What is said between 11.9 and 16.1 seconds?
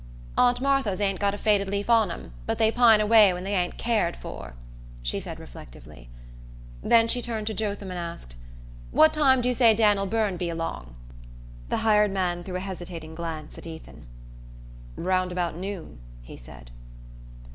man threw a hesitating glance at Ethan. "Round about noon,"